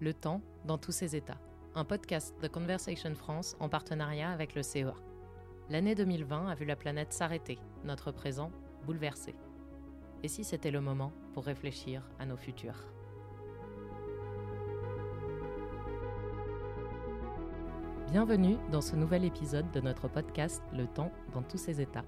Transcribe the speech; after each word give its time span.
Le 0.00 0.14
temps 0.14 0.42
dans 0.64 0.78
tous 0.78 0.92
ses 0.92 1.16
états. 1.16 1.40
Un 1.74 1.84
podcast 1.84 2.32
de 2.40 2.46
Conversation 2.46 3.12
France 3.16 3.56
en 3.58 3.68
partenariat 3.68 4.30
avec 4.30 4.54
le 4.54 4.62
CEA. 4.62 4.94
L'année 5.70 5.96
2020 5.96 6.46
a 6.46 6.54
vu 6.54 6.64
la 6.66 6.76
planète 6.76 7.12
s'arrêter, 7.12 7.58
notre 7.82 8.12
présent 8.12 8.52
bouleversé. 8.86 9.34
Et 10.22 10.28
si 10.28 10.44
c'était 10.44 10.70
le 10.70 10.80
moment 10.80 11.12
pour 11.34 11.44
réfléchir 11.44 12.08
à 12.20 12.26
nos 12.26 12.36
futurs? 12.36 12.84
Bienvenue 18.12 18.56
dans 18.70 18.80
ce 18.80 18.94
nouvel 18.94 19.24
épisode 19.24 19.68
de 19.72 19.80
notre 19.80 20.06
podcast 20.06 20.62
Le 20.72 20.86
temps 20.86 21.10
dans 21.34 21.42
tous 21.42 21.58
ses 21.58 21.80
états. 21.80 22.04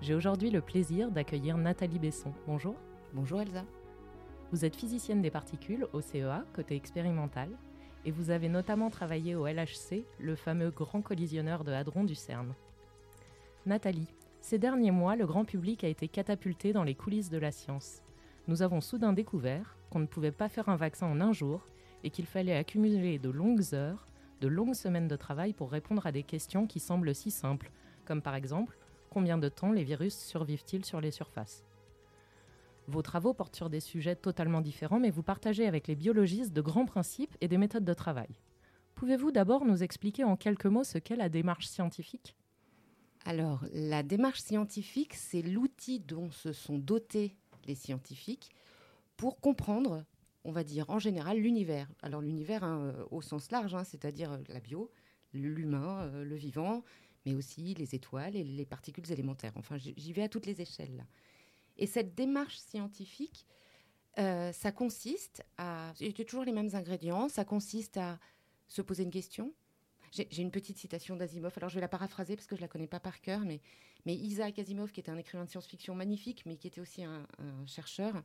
J'ai 0.00 0.16
aujourd'hui 0.16 0.50
le 0.50 0.62
plaisir 0.62 1.12
d'accueillir 1.12 1.56
Nathalie 1.56 2.00
Besson. 2.00 2.32
Bonjour. 2.48 2.74
Bonjour 3.12 3.40
Elsa. 3.40 3.64
Vous 4.52 4.64
êtes 4.64 4.74
physicienne 4.74 5.22
des 5.22 5.30
particules 5.30 5.86
au 5.92 6.00
CEA, 6.00 6.44
côté 6.52 6.74
expérimental, 6.74 7.48
et 8.04 8.10
vous 8.10 8.30
avez 8.30 8.48
notamment 8.48 8.90
travaillé 8.90 9.36
au 9.36 9.46
LHC, 9.46 10.04
le 10.18 10.34
fameux 10.34 10.70
grand 10.70 11.02
collisionneur 11.02 11.62
de 11.62 11.70
hadrons 11.70 12.02
du 12.02 12.16
CERN. 12.16 12.52
Nathalie, 13.64 14.12
ces 14.40 14.58
derniers 14.58 14.90
mois, 14.90 15.14
le 15.14 15.26
grand 15.26 15.44
public 15.44 15.84
a 15.84 15.88
été 15.88 16.08
catapulté 16.08 16.72
dans 16.72 16.82
les 16.82 16.96
coulisses 16.96 17.30
de 17.30 17.38
la 17.38 17.52
science. 17.52 18.02
Nous 18.48 18.62
avons 18.62 18.80
soudain 18.80 19.12
découvert 19.12 19.76
qu'on 19.90 20.00
ne 20.00 20.06
pouvait 20.06 20.32
pas 20.32 20.48
faire 20.48 20.68
un 20.68 20.76
vaccin 20.76 21.06
en 21.06 21.20
un 21.20 21.32
jour 21.32 21.68
et 22.02 22.10
qu'il 22.10 22.26
fallait 22.26 22.56
accumuler 22.56 23.20
de 23.20 23.30
longues 23.30 23.74
heures, 23.74 24.08
de 24.40 24.48
longues 24.48 24.74
semaines 24.74 25.08
de 25.08 25.16
travail 25.16 25.52
pour 25.52 25.70
répondre 25.70 26.06
à 26.06 26.12
des 26.12 26.24
questions 26.24 26.66
qui 26.66 26.80
semblent 26.80 27.14
si 27.14 27.30
simples, 27.30 27.70
comme 28.04 28.22
par 28.22 28.34
exemple 28.34 28.78
combien 29.10 29.38
de 29.38 29.48
temps 29.48 29.72
les 29.72 29.84
virus 29.84 30.16
survivent-ils 30.16 30.84
sur 30.84 31.00
les 31.00 31.10
surfaces? 31.10 31.64
Vos 32.90 33.02
travaux 33.02 33.32
portent 33.34 33.56
sur 33.56 33.70
des 33.70 33.80
sujets 33.80 34.16
totalement 34.16 34.60
différents, 34.60 35.00
mais 35.00 35.10
vous 35.10 35.22
partagez 35.22 35.66
avec 35.66 35.88
les 35.88 35.96
biologistes 35.96 36.52
de 36.52 36.60
grands 36.60 36.86
principes 36.86 37.36
et 37.40 37.48
des 37.48 37.58
méthodes 37.58 37.84
de 37.84 37.94
travail. 37.94 38.28
Pouvez-vous 38.94 39.32
d'abord 39.32 39.64
nous 39.64 39.82
expliquer 39.82 40.24
en 40.24 40.36
quelques 40.36 40.66
mots 40.66 40.84
ce 40.84 40.98
qu'est 40.98 41.16
la 41.16 41.28
démarche 41.28 41.66
scientifique? 41.66 42.36
Alors, 43.24 43.64
la 43.72 44.02
démarche 44.02 44.40
scientifique, 44.40 45.14
c'est 45.14 45.42
l'outil 45.42 46.00
dont 46.00 46.30
se 46.30 46.52
sont 46.52 46.78
dotés 46.78 47.36
les 47.66 47.74
scientifiques 47.74 48.50
pour 49.16 49.40
comprendre, 49.40 50.04
on 50.44 50.52
va 50.52 50.64
dire 50.64 50.88
en 50.88 50.98
général, 50.98 51.38
l'univers. 51.38 51.88
Alors 52.02 52.22
l'univers 52.22 52.64
hein, 52.64 52.80
euh, 52.80 53.04
au 53.10 53.20
sens 53.20 53.50
large, 53.50 53.74
hein, 53.74 53.84
c'est-à-dire 53.84 54.32
euh, 54.32 54.38
la 54.48 54.60
bio, 54.60 54.90
l'humain, 55.34 56.00
euh, 56.04 56.24
le 56.24 56.36
vivant, 56.36 56.82
mais 57.26 57.34
aussi 57.34 57.74
les 57.74 57.94
étoiles 57.94 58.36
et 58.36 58.44
les 58.44 58.64
particules 58.64 59.10
élémentaires. 59.12 59.52
Enfin, 59.56 59.76
j'y 59.76 60.12
vais 60.12 60.22
à 60.22 60.28
toutes 60.28 60.46
les 60.46 60.62
échelles. 60.62 61.04
Et 61.80 61.86
cette 61.86 62.14
démarche 62.14 62.58
scientifique, 62.58 63.46
euh, 64.18 64.52
ça 64.52 64.70
consiste 64.70 65.42
à... 65.56 65.90
A 65.90 66.24
toujours 66.24 66.44
les 66.44 66.52
mêmes 66.52 66.70
ingrédients. 66.74 67.28
Ça 67.28 67.44
consiste 67.44 67.96
à 67.96 68.20
se 68.68 68.82
poser 68.82 69.02
une 69.02 69.10
question. 69.10 69.52
J'ai 70.12 70.42
une 70.42 70.50
petite 70.50 70.76
citation 70.76 71.16
d'Asimov. 71.16 71.52
Alors, 71.56 71.70
je 71.70 71.76
vais 71.76 71.80
la 71.80 71.88
paraphraser 71.88 72.36
parce 72.36 72.46
que 72.46 72.54
je 72.54 72.60
ne 72.60 72.64
la 72.64 72.68
connais 72.68 72.86
pas 72.86 73.00
par 73.00 73.20
cœur. 73.20 73.40
Mais, 73.40 73.60
mais 74.04 74.14
Isaac 74.14 74.58
Asimov, 74.58 74.92
qui 74.92 75.00
était 75.00 75.10
un 75.10 75.16
écrivain 75.16 75.44
de 75.44 75.50
science-fiction 75.50 75.94
magnifique, 75.94 76.44
mais 76.46 76.56
qui 76.56 76.66
était 76.66 76.80
aussi 76.80 77.02
un, 77.02 77.26
chercheur, 77.66 78.22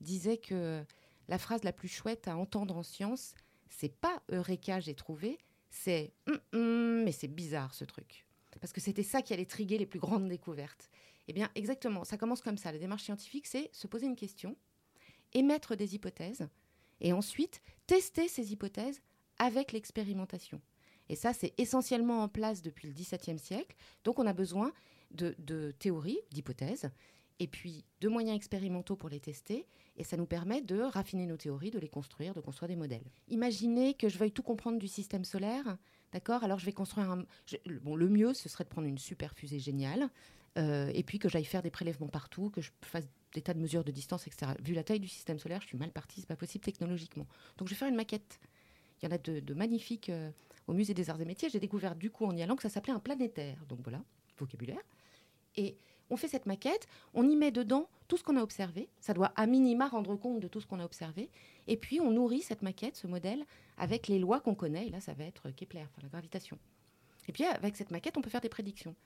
disait 0.00 0.36
que 0.36 0.84
la 1.28 1.38
phrase 1.38 1.64
la 1.64 1.72
plus 1.72 1.88
chouette 1.88 2.28
à 2.28 2.36
entendre 2.36 2.76
en 2.76 2.82
science, 2.82 3.34
c'est 3.68 3.94
pas 3.94 4.22
Eureka, 4.30 4.80
j'ai 4.80 4.94
trouvé, 4.94 5.38
c'est 5.70 6.12
hum, 6.52 7.04
mais 7.04 7.12
c'est 7.12 7.28
bizarre 7.28 7.72
ce 7.74 7.84
truc. 7.84 8.26
Parce 8.60 8.72
que 8.72 8.80
c'était 8.80 9.04
ça 9.04 9.22
qui 9.22 9.32
allait 9.32 9.46
triguer 9.46 9.78
les 9.78 9.86
plus 9.86 10.00
grandes 10.00 10.28
découvertes. 10.28 10.90
Eh 11.28 11.32
bien, 11.32 11.50
exactement, 11.54 12.04
ça 12.04 12.16
commence 12.16 12.40
comme 12.40 12.58
ça. 12.58 12.72
La 12.72 12.78
démarche 12.78 13.04
scientifique, 13.04 13.46
c'est 13.46 13.70
se 13.72 13.86
poser 13.86 14.06
une 14.06 14.16
question, 14.16 14.56
émettre 15.32 15.76
des 15.76 15.94
hypothèses, 15.94 16.48
et 17.00 17.12
ensuite 17.12 17.62
tester 17.86 18.28
ces 18.28 18.52
hypothèses 18.52 19.00
avec 19.38 19.72
l'expérimentation. 19.72 20.60
Et 21.08 21.16
ça, 21.16 21.32
c'est 21.32 21.54
essentiellement 21.58 22.22
en 22.22 22.28
place 22.28 22.62
depuis 22.62 22.88
le 22.88 22.94
XVIIe 22.94 23.38
siècle. 23.38 23.74
Donc, 24.04 24.18
on 24.18 24.26
a 24.26 24.32
besoin 24.32 24.72
de, 25.10 25.74
théories, 25.78 26.20
d'hypothèses, 26.30 26.90
et 27.40 27.46
puis 27.46 27.84
de 28.00 28.08
moyens 28.08 28.36
expérimentaux 28.36 28.96
pour 28.96 29.08
les 29.08 29.18
tester, 29.18 29.66
et 29.96 30.04
ça 30.04 30.16
nous 30.16 30.26
permet 30.26 30.60
de 30.60 30.80
raffiner 30.80 31.26
nos 31.26 31.36
théories, 31.36 31.70
de 31.70 31.78
les 31.78 31.88
construire, 31.88 32.34
de 32.34 32.40
construire 32.40 32.68
des 32.68 32.76
modèles. 32.76 33.10
Imaginez 33.28 33.94
que 33.94 34.08
je 34.08 34.18
veuille 34.18 34.30
tout 34.30 34.42
comprendre 34.42 34.78
du 34.78 34.88
système 34.88 35.24
solaire, 35.24 35.78
d'accord? 36.12 36.44
Alors 36.44 36.58
je 36.58 36.66
vais 36.66 36.72
construire 36.72 37.10
un... 37.10 37.24
bon, 37.82 37.96
le 37.96 38.08
mieux, 38.08 38.34
ce 38.34 38.48
serait 38.48 38.64
de 38.64 38.68
prendre 38.68 38.86
une 38.86 38.98
super 38.98 39.34
fusée 39.34 39.58
géniale, 39.58 40.10
euh, 40.58 40.90
et 40.94 41.02
puis 41.02 41.18
que 41.18 41.28
j'aille 41.28 41.44
faire 41.44 41.62
des 41.62 41.70
prélèvements 41.70 42.08
partout, 42.08 42.50
que 42.50 42.60
je 42.60 42.70
fasse 42.82 43.04
des 43.32 43.42
tas 43.42 43.54
de 43.54 43.60
mesures 43.60 43.84
de 43.84 43.92
distance, 43.92 44.26
etc. 44.26 44.52
Vu 44.60 44.74
la 44.74 44.82
taille 44.82 45.00
du 45.00 45.08
système 45.08 45.38
solaire, 45.38 45.60
je 45.60 45.68
suis 45.68 45.78
mal 45.78 45.92
partie, 45.92 46.20
c'est 46.20 46.26
pas 46.26 46.36
possible 46.36 46.64
technologiquement. 46.64 47.26
Donc 47.56 47.68
je 47.68 47.74
vais 47.74 47.78
faire 47.78 47.88
une 47.88 47.96
maquette. 47.96 48.40
Il 49.00 49.06
y 49.06 49.08
en 49.08 49.14
a 49.14 49.18
de, 49.18 49.54
magnifiques 49.54 50.10
euh, 50.10 50.30
au 50.66 50.72
musée 50.72 50.92
des 50.92 51.08
arts 51.08 51.20
et 51.20 51.24
métiers. 51.24 51.48
J'ai 51.48 51.60
découvert 51.60 51.94
du 51.94 52.10
coup 52.10 52.26
en 52.26 52.36
y 52.36 52.42
allant 52.42 52.56
que 52.56 52.62
ça 52.62 52.68
s'appelait 52.68 52.92
un 52.92 52.98
planétaire. 52.98 53.64
Donc 53.68 53.80
voilà, 53.82 54.02
vocabulaire. 54.38 54.82
Et 55.56 55.76
on 56.10 56.16
fait 56.16 56.28
cette 56.28 56.46
maquette, 56.46 56.88
on 57.14 57.28
y 57.28 57.36
met 57.36 57.52
dedans 57.52 57.88
tout 58.08 58.16
ce 58.16 58.24
qu'on 58.24 58.36
a 58.36 58.42
observé. 58.42 58.88
Ça 59.00 59.14
doit 59.14 59.32
à 59.36 59.46
minima 59.46 59.88
rendre 59.88 60.16
compte 60.16 60.40
de 60.40 60.48
tout 60.48 60.60
ce 60.60 60.66
qu'on 60.66 60.80
a 60.80 60.84
observé. 60.84 61.30
Et 61.68 61.76
puis 61.76 62.00
on 62.00 62.10
nourrit 62.10 62.42
cette 62.42 62.62
maquette, 62.62 62.96
ce 62.96 63.06
modèle, 63.06 63.44
avec 63.78 64.08
les 64.08 64.18
lois 64.18 64.40
qu'on 64.40 64.56
connaît. 64.56 64.88
Et 64.88 64.90
là, 64.90 65.00
ça 65.00 65.14
va 65.14 65.24
être 65.24 65.50
Kepler, 65.52 65.82
enfin 65.82 66.02
la 66.02 66.08
gravitation. 66.08 66.58
Et 67.28 67.32
puis 67.32 67.44
avec 67.44 67.76
cette 67.76 67.92
maquette, 67.92 68.16
on 68.16 68.22
peut 68.22 68.30
faire 68.30 68.40
des 68.40 68.48
prédictions. 68.48 68.96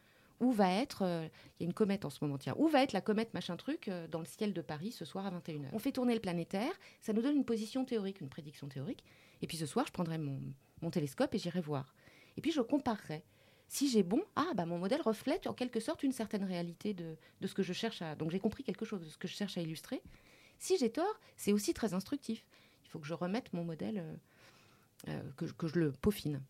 Où 0.40 0.52
va 0.52 0.70
être, 0.72 1.02
euh, 1.02 1.28
il 1.58 1.62
y 1.62 1.66
a 1.66 1.66
une 1.66 1.74
comète 1.74 2.04
en 2.04 2.10
ce 2.10 2.18
moment, 2.22 2.38
tiens, 2.38 2.54
où 2.58 2.68
va 2.68 2.82
être 2.82 2.92
la 2.92 3.00
comète 3.00 3.32
machin 3.34 3.56
truc 3.56 3.88
euh, 3.88 4.08
dans 4.08 4.18
le 4.18 4.24
ciel 4.24 4.52
de 4.52 4.60
Paris 4.60 4.92
ce 4.92 5.04
soir 5.04 5.26
à 5.26 5.30
21h 5.30 5.68
On 5.72 5.78
fait 5.78 5.92
tourner 5.92 6.14
le 6.14 6.20
planétaire, 6.20 6.72
ça 7.00 7.12
nous 7.12 7.22
donne 7.22 7.36
une 7.36 7.44
position 7.44 7.84
théorique, 7.84 8.20
une 8.20 8.28
prédiction 8.28 8.68
théorique. 8.68 9.04
Et 9.42 9.46
puis 9.46 9.56
ce 9.56 9.66
soir, 9.66 9.86
je 9.86 9.92
prendrai 9.92 10.18
mon, 10.18 10.40
mon 10.82 10.90
télescope 10.90 11.34
et 11.34 11.38
j'irai 11.38 11.60
voir. 11.60 11.94
Et 12.36 12.40
puis 12.40 12.50
je 12.50 12.60
comparerai 12.60 13.22
si 13.68 13.88
j'ai 13.88 14.02
bon, 14.02 14.22
ah 14.36 14.52
bah 14.54 14.66
mon 14.66 14.78
modèle 14.78 15.02
reflète 15.02 15.46
en 15.46 15.54
quelque 15.54 15.80
sorte 15.80 16.02
une 16.02 16.12
certaine 16.12 16.44
réalité 16.44 16.94
de, 16.94 17.16
ce 17.44 17.54
que 17.54 17.62
je 17.62 17.72
cherche 17.72 18.02
à. 18.02 18.14
Donc 18.14 18.30
j'ai 18.30 18.38
compris 18.38 18.62
quelque 18.62 18.84
chose 18.84 19.00
de 19.00 19.08
ce 19.08 19.16
que 19.16 19.26
je 19.26 19.34
cherche 19.34 19.58
à 19.58 19.62
illustrer. 19.62 20.02
Si 20.58 20.78
j'ai 20.78 20.90
tort, 20.90 21.20
c'est 21.36 21.52
aussi 21.52 21.74
très 21.74 21.94
instructif. 21.94 22.46
Il 22.84 22.90
faut 22.90 22.98
que 22.98 23.06
je 23.06 23.14
remette 23.14 23.52
mon 23.52 23.64
modèle, 23.64 24.04
euh, 25.08 25.22
que, 25.36 25.46
que, 25.46 25.66
je 25.66 25.78
le 25.78 25.92
peaufine. 25.92 26.40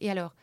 Et 0.00 0.10
alors, 0.10 0.34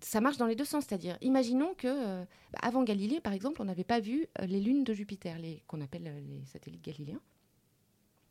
ça 0.00 0.20
marche 0.20 0.36
dans 0.36 0.46
les 0.46 0.56
deux 0.56 0.64
sens, 0.64 0.84
c'est-à-dire, 0.86 1.16
imaginons 1.20 1.74
que 1.74 1.88
euh, 1.88 2.24
bah, 2.52 2.58
avant 2.62 2.82
Galilée, 2.82 3.20
par 3.20 3.32
exemple, 3.32 3.60
on 3.60 3.64
n'avait 3.64 3.84
pas 3.84 4.00
vu 4.00 4.26
les 4.40 4.60
lunes 4.60 4.84
de 4.84 4.92
Jupiter, 4.92 5.36
qu'on 5.66 5.80
appelle 5.80 6.24
les 6.28 6.44
satellites 6.46 6.84
galiléens. 6.84 7.20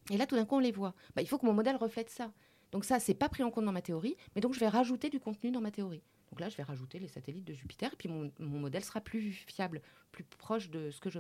Et 0.10 0.18
là, 0.18 0.26
tout 0.26 0.36
d'un 0.36 0.46
coup, 0.46 0.56
on 0.56 0.60
les 0.60 0.72
voit. 0.72 0.96
Bah, 1.16 1.22
il 1.22 1.28
faut 1.28 1.38
que 1.38 1.46
mon 1.46 1.54
modèle 1.54 1.76
reflète 1.76 2.10
ça. 2.10 2.32
Donc 2.72 2.86
ça, 2.86 3.00
c'est 3.00 3.14
pas 3.14 3.30
pris 3.30 3.44
en 3.44 3.52
compte 3.52 3.66
dans 3.66 3.72
ma 3.72 3.82
théorie, 3.82 4.16
mais 4.36 4.42
donc 4.42 4.54
je 4.54 4.60
vais 4.60 4.68
rajouter 4.68 5.10
du 5.10 5.20
contenu 5.20 5.52
dans 5.52 5.62
ma 5.62 5.72
théorie. 5.72 6.04
Donc 6.30 6.40
là, 6.40 6.50
je 6.50 6.58
vais 6.58 6.64
rajouter 6.64 7.00
les 7.00 7.08
satellites 7.08 7.46
de 7.46 7.54
Jupiter, 7.54 7.94
et 7.94 7.96
puis 7.96 8.10
mon, 8.10 8.32
modèle 8.40 8.84
sera 8.84 9.02
plus 9.02 9.32
fiable, 9.48 9.82
plus 10.12 10.24
proche 10.24 10.70
de 10.70 10.92
ce 10.92 11.00
que 11.00 11.10
je 11.10 11.20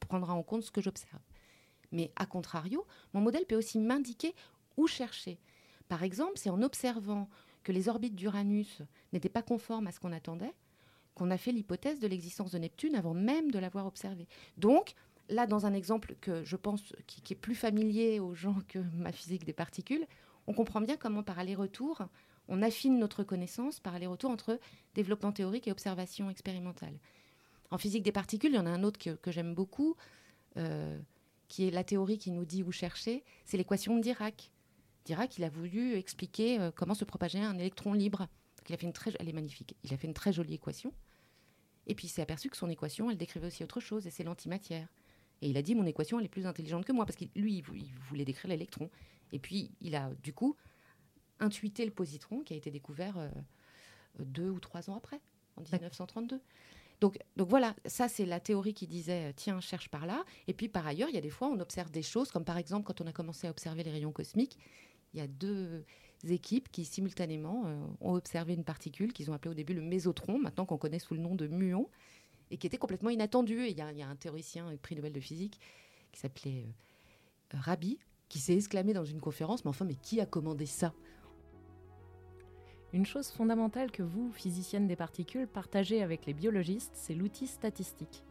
prendra 0.00 0.34
en 0.34 0.42
compte 0.42 0.62
ce 0.62 0.70
que 0.70 0.80
j'observe. 0.80 1.20
Mais 1.92 2.10
à 2.16 2.26
contrario, 2.26 2.86
mon 3.14 3.20
modèle 3.20 3.46
peut 3.46 3.56
aussi 3.56 3.78
m'indiquer 3.78 4.34
où 4.76 4.86
chercher. 4.86 5.38
Par 5.88 6.02
exemple, 6.02 6.32
c'est 6.36 6.50
en 6.50 6.62
observant 6.62 7.28
que 7.68 7.72
les 7.72 7.90
orbites 7.90 8.14
d'Uranus 8.14 8.80
n'étaient 9.12 9.28
pas 9.28 9.42
conformes 9.42 9.88
à 9.88 9.92
ce 9.92 10.00
qu'on 10.00 10.12
attendait 10.12 10.54
qu'on 11.14 11.30
a 11.30 11.36
fait 11.36 11.52
l'hypothèse 11.52 12.00
de 12.00 12.06
l'existence 12.06 12.50
de 12.50 12.58
Neptune 12.58 12.94
avant 12.94 13.12
même 13.12 13.50
de 13.50 13.58
l'avoir 13.58 13.84
observé. 13.84 14.26
Donc, 14.56 14.94
là, 15.28 15.46
dans 15.46 15.66
un 15.66 15.74
exemple 15.74 16.14
que 16.22 16.42
je 16.44 16.56
pense 16.56 16.94
qui, 17.06 17.34
est 17.34 17.36
plus 17.36 17.54
familier 17.54 18.20
aux 18.20 18.34
gens 18.34 18.56
que 18.68 18.78
ma 18.94 19.12
physique 19.12 19.44
des 19.44 19.52
particules, 19.52 20.06
on 20.46 20.54
comprend 20.54 20.80
bien 20.80 20.96
comment 20.96 21.22
par 21.22 21.38
aller-retour, 21.38 22.04
on 22.48 22.62
affine 22.62 22.98
notre 22.98 23.22
connaissance 23.22 23.80
par 23.80 23.94
aller-retour 23.94 24.30
entre 24.30 24.58
développement 24.94 25.32
théorique 25.32 25.68
et 25.68 25.72
observation 25.72 26.30
expérimentale. 26.30 26.98
En 27.70 27.76
physique 27.76 28.02
des 28.02 28.12
particules, 28.12 28.52
il 28.52 28.56
y 28.56 28.60
en 28.60 28.64
a 28.64 28.70
un 28.70 28.82
autre 28.82 28.98
que, 28.98 29.30
j'aime 29.30 29.54
beaucoup, 29.54 29.94
euh, 30.56 30.98
qui 31.48 31.68
est 31.68 31.70
la 31.70 31.84
théorie 31.84 32.16
qui 32.16 32.30
nous 32.30 32.46
dit 32.46 32.62
où 32.62 32.72
chercher, 32.72 33.24
c'est 33.44 33.58
l'équation 33.58 33.94
de 33.94 34.00
Dirac. 34.00 34.52
Dirac, 35.08 35.38
il 35.38 35.44
a 35.44 35.48
voulu 35.48 35.94
expliquer 35.94 36.60
euh, 36.60 36.70
comment 36.70 36.92
se 36.92 37.06
propageait 37.06 37.40
un 37.40 37.56
électron 37.56 37.94
libre. 37.94 38.28
il 38.68 38.74
a 38.74 38.76
fait 38.76 38.84
une 38.84 38.92
très, 38.92 39.10
elle 39.18 39.26
est 39.26 39.32
magnifique. 39.32 39.74
Il 39.82 39.94
a 39.94 39.96
fait 39.96 40.06
une 40.06 40.12
très 40.12 40.34
jolie 40.34 40.52
équation. 40.52 40.92
Et 41.86 41.94
puis 41.94 42.08
il 42.08 42.10
s'est 42.10 42.20
aperçu 42.20 42.50
que 42.50 42.58
son 42.58 42.68
équation, 42.68 43.10
elle 43.10 43.16
décrivait 43.16 43.46
aussi 43.46 43.64
autre 43.64 43.80
chose, 43.80 44.06
et 44.06 44.10
c'est 44.10 44.22
l'antimatière. 44.22 44.86
Et 45.40 45.48
il 45.48 45.56
a 45.56 45.62
dit, 45.62 45.74
mon 45.74 45.86
équation, 45.86 46.18
elle 46.18 46.26
est 46.26 46.28
plus 46.28 46.44
intelligente 46.44 46.84
que 46.84 46.92
moi, 46.92 47.06
parce 47.06 47.16
que 47.16 47.24
lui, 47.36 47.56
il 47.56 47.94
voulait 48.10 48.26
décrire 48.26 48.50
l'électron. 48.50 48.90
Et 49.32 49.38
puis, 49.38 49.70
il 49.80 49.96
a, 49.96 50.10
du 50.22 50.34
coup, 50.34 50.56
intuiter 51.40 51.86
le 51.86 51.90
positron 51.90 52.40
qui 52.40 52.52
a 52.52 52.56
été 52.58 52.70
découvert 52.70 53.16
euh, 53.16 53.30
deux 54.18 54.50
ou 54.50 54.60
trois 54.60 54.90
ans 54.90 54.96
après, 54.96 55.22
en 55.56 55.62
1932. 55.62 56.38
Donc, 57.00 57.18
donc 57.36 57.48
voilà, 57.48 57.76
ça 57.86 58.08
c'est 58.08 58.26
la 58.26 58.40
théorie 58.40 58.74
qui 58.74 58.86
disait 58.86 59.30
euh, 59.30 59.32
tiens, 59.34 59.60
cherche 59.60 59.88
par 59.88 60.04
là. 60.04 60.24
Et 60.48 60.52
puis 60.52 60.68
par 60.68 60.86
ailleurs, 60.86 61.08
il 61.08 61.14
y 61.14 61.18
a 61.18 61.22
des 61.22 61.30
fois 61.30 61.48
on 61.48 61.60
observe 61.60 61.90
des 61.90 62.02
choses, 62.02 62.30
comme 62.30 62.44
par 62.44 62.58
exemple 62.58 62.86
quand 62.86 63.00
on 63.00 63.06
a 63.06 63.12
commencé 63.12 63.46
à 63.46 63.50
observer 63.50 63.84
les 63.84 63.92
rayons 63.92 64.12
cosmiques, 64.12 64.58
il 65.14 65.20
y 65.20 65.22
a 65.22 65.26
deux 65.26 65.84
équipes 66.26 66.70
qui 66.70 66.84
simultanément 66.84 67.64
euh, 67.66 67.86
ont 68.00 68.14
observé 68.14 68.54
une 68.54 68.64
particule 68.64 69.12
qu'ils 69.12 69.30
ont 69.30 69.34
appelée 69.34 69.50
au 69.50 69.54
début 69.54 69.74
le 69.74 69.82
mésotron, 69.82 70.38
maintenant 70.38 70.66
qu'on 70.66 70.78
connaît 70.78 70.98
sous 70.98 71.14
le 71.14 71.20
nom 71.20 71.34
de 71.34 71.46
muon, 71.46 71.88
et 72.50 72.56
qui 72.56 72.66
était 72.66 72.78
complètement 72.78 73.10
inattendue. 73.10 73.64
Et 73.64 73.70
il 73.70 73.78
y, 73.78 74.02
a, 74.02 74.08
un 74.08 74.16
théoricien, 74.16 74.74
prix 74.82 74.96
Nobel 74.96 75.12
de 75.12 75.20
physique, 75.20 75.60
qui 76.12 76.20
s'appelait 76.20 76.66
Rabi, 77.52 77.98
qui 78.28 78.38
s'est 78.38 78.56
exclamé 78.56 78.92
dans 78.92 79.04
une 79.04 79.20
conférence, 79.20 79.64
mais 79.64 79.70
enfin, 79.70 79.84
mais 79.84 79.94
qui 79.94 80.20
a 80.20 80.26
commandé 80.26 80.66
ça? 80.66 80.92
Une 82.92 83.04
chose 83.04 83.28
fondamentale 83.28 83.90
que 83.90 84.02
vous, 84.02 84.32
physicienne 84.32 84.86
des 84.86 84.96
particules, 84.96 85.46
partagez 85.46 86.02
avec 86.02 86.24
les 86.24 86.32
biologistes, 86.32 86.92
c'est 86.94 87.14
l'outil 87.14 87.46
statistique. 87.46 88.24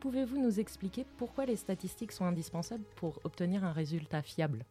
Pouvez-vous 0.00 0.38
nous 0.38 0.58
expliquer 0.58 1.06
pourquoi 1.16 1.46
les 1.46 1.54
statistiques 1.54 2.10
sont 2.10 2.24
indispensables 2.24 2.84
pour 2.96 3.20
obtenir 3.22 3.62
un 3.64 3.70
résultat 3.70 4.20
fiable? 4.20 4.64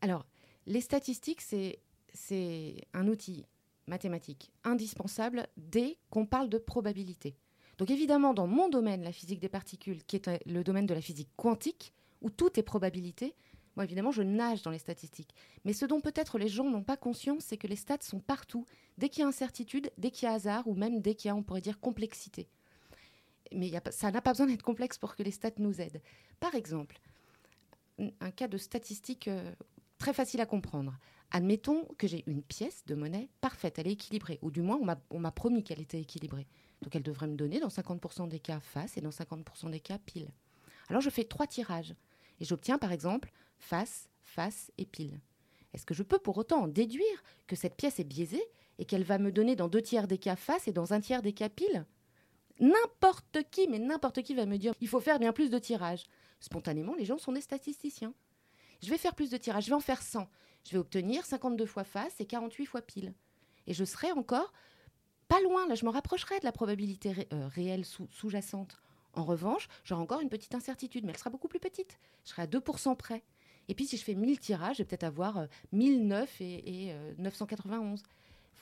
Alors, 0.00 0.24
les 0.66 0.80
statistiques, 0.80 1.42
c'est 1.42 2.86
un 2.92 3.08
outil 3.08 3.46
mathématique 3.86 4.50
indispensable 4.64 5.46
dès 5.56 5.98
qu'on 6.10 6.26
parle 6.26 6.48
de 6.48 6.58
probabilité. 6.58 7.36
Donc 7.78 7.90
évidemment, 7.90 8.34
dans 8.34 8.46
mon 8.46 8.68
domaine, 8.68 9.02
la 9.02 9.12
physique 9.12 9.40
des 9.40 9.48
particules, 9.48 10.04
qui 10.04 10.16
est 10.16 10.46
le 10.46 10.62
domaine 10.62 10.86
de 10.86 10.94
la 10.94 11.00
physique 11.00 11.30
quantique, 11.36 11.92
où 12.22 12.30
tout 12.30 12.58
est 12.58 12.62
probabilité, 12.62 13.34
moi 13.76 13.84
évidemment, 13.84 14.12
je 14.12 14.22
nage 14.22 14.62
dans 14.62 14.70
les 14.70 14.78
statistiques. 14.78 15.34
Mais 15.64 15.72
ce 15.72 15.84
dont 15.84 16.00
peut-être 16.00 16.38
les 16.38 16.48
gens 16.48 16.70
n'ont 16.70 16.84
pas 16.84 16.96
conscience, 16.96 17.44
c'est 17.44 17.56
que 17.56 17.66
les 17.66 17.76
stats 17.76 17.98
sont 18.02 18.20
partout, 18.20 18.66
dès 18.98 19.08
qu'il 19.08 19.22
y 19.22 19.24
a 19.24 19.28
incertitude, 19.28 19.90
dès 19.98 20.10
qu'il 20.10 20.28
y 20.28 20.30
a 20.30 20.34
hasard, 20.34 20.66
ou 20.68 20.74
même 20.74 21.00
dès 21.00 21.14
qu'il 21.14 21.28
y 21.28 21.32
a, 21.32 21.34
on 21.34 21.42
pourrait 21.42 21.60
dire, 21.60 21.80
complexité. 21.80 22.48
Mais 23.52 23.72
ça 23.90 24.10
n'a 24.10 24.22
pas 24.22 24.32
besoin 24.32 24.46
d'être 24.46 24.62
complexe 24.62 24.98
pour 24.98 25.16
que 25.16 25.22
les 25.22 25.32
stats 25.32 25.50
nous 25.58 25.80
aident. 25.80 26.00
Par 26.38 26.54
exemple, 26.54 27.00
un 27.98 28.30
cas 28.30 28.48
de 28.48 28.56
statistique 28.56 29.28
euh, 29.28 29.52
très 29.98 30.12
facile 30.12 30.40
à 30.40 30.46
comprendre. 30.46 30.98
Admettons 31.30 31.84
que 31.98 32.06
j'ai 32.06 32.22
une 32.26 32.42
pièce 32.42 32.84
de 32.86 32.94
monnaie 32.94 33.28
parfaite, 33.40 33.78
elle 33.78 33.88
est 33.88 33.92
équilibrée, 33.92 34.38
ou 34.42 34.50
du 34.50 34.62
moins 34.62 34.78
on 35.10 35.18
m'a 35.18 35.30
promis 35.32 35.64
qu'elle 35.64 35.80
était 35.80 36.00
équilibrée. 36.00 36.46
Donc 36.82 36.94
elle 36.94 37.02
devrait 37.02 37.26
me 37.26 37.36
donner 37.36 37.60
dans 37.60 37.68
50% 37.68 38.28
des 38.28 38.40
cas 38.40 38.60
face 38.60 38.96
et 38.96 39.00
dans 39.00 39.10
50% 39.10 39.70
des 39.70 39.80
cas 39.80 39.98
pile. 39.98 40.28
Alors 40.88 41.00
je 41.00 41.10
fais 41.10 41.24
trois 41.24 41.46
tirages 41.46 41.94
et 42.40 42.44
j'obtiens 42.44 42.78
par 42.78 42.92
exemple 42.92 43.32
face, 43.58 44.08
face 44.22 44.70
et 44.78 44.86
pile. 44.86 45.20
Est-ce 45.72 45.86
que 45.86 45.94
je 45.94 46.02
peux 46.02 46.18
pour 46.18 46.38
autant 46.38 46.62
en 46.62 46.68
déduire 46.68 47.24
que 47.46 47.56
cette 47.56 47.74
pièce 47.74 47.98
est 47.98 48.04
biaisée 48.04 48.44
et 48.78 48.84
qu'elle 48.84 49.04
va 49.04 49.18
me 49.18 49.32
donner 49.32 49.56
dans 49.56 49.68
deux 49.68 49.82
tiers 49.82 50.06
des 50.06 50.18
cas 50.18 50.36
face 50.36 50.68
et 50.68 50.72
dans 50.72 50.92
un 50.92 51.00
tiers 51.00 51.22
des 51.22 51.32
cas 51.32 51.48
pile? 51.48 51.84
N'importe 52.60 53.38
qui, 53.50 53.66
mais 53.66 53.80
n'importe 53.80 54.22
qui 54.22 54.34
va 54.34 54.46
me 54.46 54.58
dire 54.58 54.74
il 54.80 54.88
faut 54.88 55.00
faire 55.00 55.18
bien 55.18 55.32
plus 55.32 55.50
de 55.50 55.58
tirages. 55.58 56.04
Spontanément, 56.38 56.94
les 56.94 57.04
gens 57.04 57.18
sont 57.18 57.32
des 57.32 57.40
statisticiens. 57.40 58.14
Je 58.82 58.90
vais 58.90 58.98
faire 58.98 59.14
plus 59.14 59.30
de 59.30 59.36
tirages, 59.36 59.64
je 59.64 59.70
vais 59.70 59.76
en 59.76 59.80
faire 59.80 60.02
100. 60.02 60.28
Je 60.64 60.72
vais 60.72 60.78
obtenir 60.78 61.24
52 61.24 61.66
fois 61.66 61.84
face 61.84 62.20
et 62.20 62.26
48 62.26 62.66
fois 62.66 62.82
pile. 62.82 63.14
Et 63.66 63.74
je 63.74 63.84
serai 63.84 64.12
encore 64.12 64.52
pas 65.28 65.40
loin, 65.40 65.66
là 65.66 65.74
je 65.74 65.84
me 65.84 65.90
rapprocherai 65.90 66.38
de 66.40 66.44
la 66.44 66.52
probabilité 66.52 67.28
euh, 67.32 67.48
réelle 67.48 67.84
sous-jacente. 67.84 68.76
en 69.14 69.24
revanche, 69.24 69.68
j'aurai 69.84 70.02
encore 70.02 70.20
une 70.20 70.28
petite 70.28 70.54
incertitude, 70.54 71.04
mais 71.04 71.12
elle 71.12 71.18
sera 71.18 71.30
beaucoup 71.30 71.48
plus 71.48 71.60
petite. 71.60 71.98
Je 72.24 72.30
serai 72.30 72.42
à 72.42 72.46
2% 72.46 72.96
près. 72.96 73.22
Et 73.68 73.74
puis 73.74 73.86
si 73.86 73.96
je 73.96 74.04
fais 74.04 74.14
1000 74.14 74.38
tirages, 74.40 74.76
je 74.76 74.82
vais 74.82 74.86
peut-être 74.86 75.04
avoir 75.04 75.46
1009 75.72 76.40
euh, 76.40 76.44
et, 76.44 76.94
991. 77.18 78.02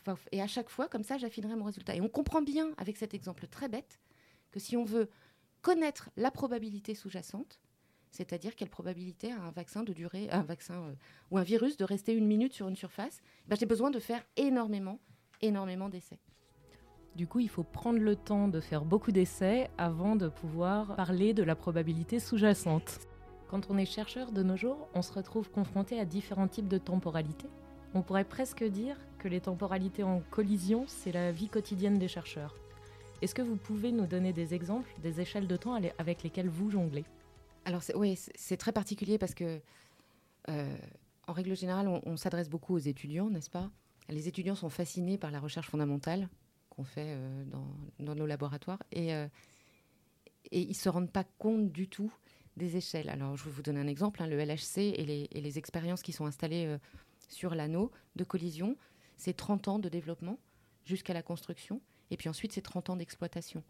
Euh, 0.08 0.14
et 0.30 0.42
à 0.42 0.46
chaque 0.46 0.68
fois, 0.68 0.88
comme 0.88 1.04
ça, 1.04 1.18
j'affinerai 1.18 1.56
mon 1.56 1.64
résultat. 1.64 1.94
Et 1.94 2.00
on 2.00 2.08
comprend 2.08 2.42
bien 2.42 2.70
avec 2.76 2.96
cet 2.96 3.14
exemple 3.14 3.46
très 3.46 3.68
bête 3.68 4.00
que 4.50 4.60
si 4.60 4.76
on 4.76 4.84
veut 4.84 5.08
connaître 5.62 6.10
la 6.16 6.30
probabilité 6.30 6.94
sous-jacente, 6.94 7.60
c'est-à-dire 8.12 8.54
quelle 8.54 8.68
probabilité 8.68 9.32
a 9.32 9.40
un 9.42 9.50
vaccin 9.50 9.82
de 9.82 9.92
durer, 9.92 10.28
un 10.30 10.42
vaccin 10.42 10.74
euh, 10.74 10.94
ou 11.30 11.38
un 11.38 11.42
virus 11.42 11.76
de 11.76 11.84
rester 11.84 12.12
une 12.12 12.26
minute 12.26 12.52
sur 12.52 12.68
une 12.68 12.76
surface, 12.76 13.20
ben, 13.48 13.56
j'ai 13.58 13.66
besoin 13.66 13.90
de 13.90 13.98
faire 13.98 14.22
énormément, 14.36 15.00
énormément 15.40 15.88
d'essais. 15.88 16.20
Du 17.16 17.26
coup, 17.26 17.40
il 17.40 17.48
faut 17.48 17.64
prendre 17.64 17.98
le 17.98 18.14
temps 18.14 18.48
de 18.48 18.60
faire 18.60 18.84
beaucoup 18.84 19.12
d'essais 19.12 19.68
avant 19.76 20.14
de 20.14 20.28
pouvoir 20.28 20.94
parler 20.94 21.34
de 21.34 21.42
la 21.42 21.56
probabilité 21.56 22.20
sous-jacente. 22.20 23.00
Quand 23.48 23.70
on 23.70 23.76
est 23.76 23.86
chercheur 23.86 24.30
de 24.30 24.42
nos 24.42 24.56
jours, 24.56 24.88
on 24.94 25.02
se 25.02 25.12
retrouve 25.12 25.50
confronté 25.50 25.98
à 25.98 26.04
différents 26.04 26.48
types 26.48 26.68
de 26.68 26.78
temporalités. 26.78 27.48
On 27.94 28.02
pourrait 28.02 28.24
presque 28.24 28.64
dire 28.64 28.96
que 29.18 29.28
les 29.28 29.40
temporalités 29.40 30.02
en 30.02 30.20
collision, 30.30 30.84
c'est 30.86 31.12
la 31.12 31.32
vie 31.32 31.48
quotidienne 31.48 31.98
des 31.98 32.08
chercheurs. 32.08 32.56
Est-ce 33.20 33.34
que 33.34 33.42
vous 33.42 33.56
pouvez 33.56 33.92
nous 33.92 34.06
donner 34.06 34.32
des 34.32 34.54
exemples 34.54 34.90
des 35.02 35.20
échelles 35.20 35.46
de 35.46 35.56
temps 35.56 35.78
avec 35.98 36.22
lesquelles 36.22 36.48
vous 36.48 36.70
jonglez? 36.70 37.04
Alors 37.64 37.82
oui, 37.94 38.18
c'est 38.34 38.56
très 38.56 38.72
particulier 38.72 39.18
parce 39.18 39.34
que, 39.34 39.60
euh, 40.48 40.76
en 41.26 41.32
règle 41.32 41.56
générale, 41.56 41.88
on, 41.88 42.16
s'adresse 42.16 42.48
beaucoup 42.48 42.74
aux 42.74 42.78
étudiants, 42.78 43.30
n'est-ce 43.30 43.50
pas? 43.50 43.70
Les 44.08 44.28
étudiants 44.28 44.56
sont 44.56 44.68
fascinés 44.68 45.18
par 45.18 45.30
la 45.30 45.38
recherche 45.38 45.68
fondamentale 45.68 46.28
qu'on 46.70 46.84
fait 46.84 47.14
euh, 47.16 47.44
dans, 47.98 48.14
nos 48.14 48.26
laboratoires 48.26 48.82
et, 48.90 49.14
euh, 49.14 49.28
ils 50.50 50.68
ne 50.68 50.74
se 50.74 50.88
rendent 50.88 51.12
pas 51.12 51.24
compte 51.38 51.70
du 51.70 51.88
tout 51.88 52.12
des 52.56 52.76
échelles. 52.76 53.08
Alors 53.08 53.36
je 53.36 53.44
vais 53.44 53.50
vous 53.50 53.62
donner 53.62 53.80
un 53.80 53.86
exemple, 53.86 54.22
hein, 54.22 54.26
le 54.26 54.36
LHC 54.36 54.78
et 54.78 55.04
les, 55.04 55.28
et 55.30 55.40
les, 55.40 55.58
expériences 55.58 56.02
qui 56.02 56.12
sont 56.12 56.26
installées 56.26 56.76
sur 57.28 57.54
l'anneau 57.54 57.90
de 58.16 58.24
collision, 58.24 58.76
c'est 59.16 59.34
30 59.34 59.68
ans 59.68 59.78
de 59.78 59.88
développement 59.88 60.38
jusqu'à 60.84 61.14
la 61.14 61.22
construction 61.22 61.80
et 62.10 62.16
puis 62.16 62.28
ensuite 62.28 62.52
c'est 62.52 62.60
30 62.60 62.90
ans 62.90 62.96
d'exploitation 62.96 63.62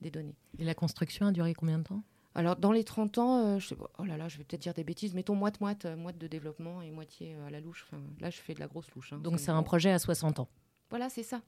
des 0.00 0.10
données. 0.10 0.36
Et 0.58 0.64
la 0.64 0.74
construction 0.74 1.26
a 1.26 1.32
duré 1.32 1.54
combien 1.54 1.78
de 1.78 1.84
temps? 1.84 2.02
Alors, 2.34 2.56
dans 2.56 2.72
les 2.72 2.84
30 2.84 3.18
ans, 3.18 3.38
euh, 3.38 3.58
je 3.58 3.74
oh 3.98 4.04
là 4.04 4.16
là, 4.16 4.28
je 4.28 4.38
vais 4.38 4.44
peut-être 4.44 4.62
dire 4.62 4.74
des 4.74 4.84
bêtises, 4.84 5.14
mettons 5.14 5.34
moite-moite, 5.34 5.86
euh, 5.86 5.96
moite 5.96 6.16
de 6.16 6.28
développement 6.28 6.80
et 6.80 6.90
moitié 6.90 7.34
euh, 7.34 7.46
à 7.46 7.50
la 7.50 7.60
louche. 7.60 7.84
Enfin, 7.86 8.00
là, 8.20 8.30
je 8.30 8.38
fais 8.38 8.54
de 8.54 8.60
la 8.60 8.68
grosse 8.68 8.90
louche. 8.94 9.12
Hein. 9.12 9.18
Donc, 9.18 9.40
c'est 9.40 9.50
un 9.50 9.62
projet 9.64 9.90
à 9.90 9.98
60 9.98 10.38
ans. 10.38 10.48
Voilà, 10.90 11.08
c'est 11.08 11.24
ça. 11.24 11.42